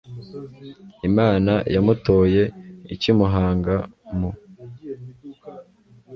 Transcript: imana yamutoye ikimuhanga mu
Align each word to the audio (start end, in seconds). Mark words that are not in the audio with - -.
imana 1.07 1.53
yamutoye 1.75 2.43
ikimuhanga 2.93 3.75
mu 4.17 4.29